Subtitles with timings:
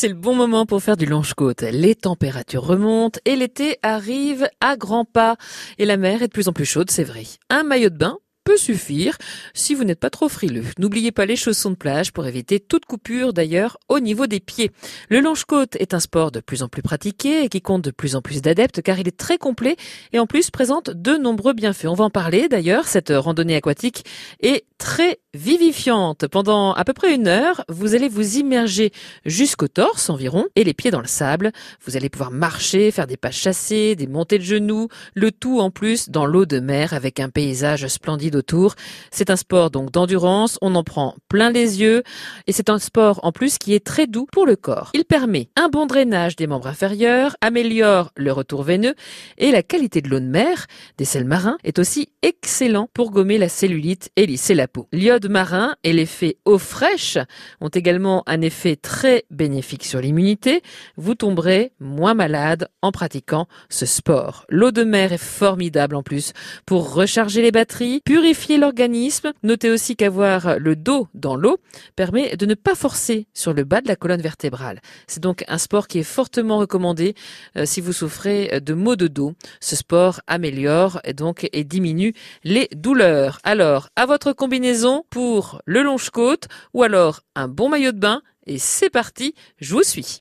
[0.00, 1.62] C'est le bon moment pour faire du longe-côte.
[1.62, 5.34] Les températures remontent et l'été arrive à grands pas.
[5.78, 7.24] Et la mer est de plus en plus chaude, c'est vrai.
[7.50, 9.18] Un maillot de bain peut suffire
[9.54, 10.62] si vous n'êtes pas trop frileux.
[10.78, 14.70] N'oubliez pas les chaussons de plage pour éviter toute coupure d'ailleurs au niveau des pieds.
[15.10, 18.14] Le longe-côte est un sport de plus en plus pratiqué et qui compte de plus
[18.14, 19.74] en plus d'adeptes car il est très complet
[20.12, 21.86] et en plus présente de nombreux bienfaits.
[21.86, 24.04] On va en parler d'ailleurs, cette randonnée aquatique
[24.40, 26.26] est très vivifiante.
[26.26, 28.92] Pendant à peu près une heure, vous allez vous immerger
[29.26, 31.52] jusqu'au torse environ et les pieds dans le sable.
[31.84, 35.70] Vous allez pouvoir marcher, faire des pas chassés, des montées de genoux, le tout en
[35.70, 38.74] plus dans l'eau de mer avec un paysage splendide autour.
[39.10, 42.02] C'est un sport donc d'endurance, on en prend plein les yeux
[42.46, 44.90] et c'est un sport en plus qui est très doux pour le corps.
[44.94, 48.94] Il permet un bon drainage des membres inférieurs, améliore le retour veineux
[49.36, 50.66] et la qualité de l'eau de mer,
[50.96, 54.88] des sels marins, est aussi excellent pour gommer la cellulite et lisser la peau.
[55.26, 57.18] Marin et l'effet eau fraîche
[57.60, 60.62] ont également un effet très bénéfique sur l'immunité.
[60.96, 64.44] Vous tomberez moins malade en pratiquant ce sport.
[64.48, 66.32] L'eau de mer est formidable en plus
[66.66, 69.32] pour recharger les batteries, purifier l'organisme.
[69.42, 71.58] Notez aussi qu'avoir le dos dans l'eau
[71.96, 74.80] permet de ne pas forcer sur le bas de la colonne vertébrale.
[75.06, 77.14] C'est donc un sport qui est fortement recommandé
[77.56, 79.32] euh, si vous souffrez de maux de dos.
[79.60, 82.12] Ce sport améliore et donc et diminue
[82.44, 83.40] les douleurs.
[83.42, 88.58] Alors, à votre combinaison pour le longe-côte ou alors un bon maillot de bain et
[88.58, 90.16] c'est parti, je vous suis.